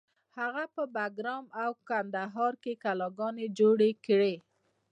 هغه 0.39 0.63
په 0.75 0.83
بګرام 0.95 1.45
او 1.63 1.71
کندهار 1.89 2.53
کې 2.63 2.73
کلاګانې 2.83 3.47
جوړې 3.59 3.91
کړې 4.05 4.35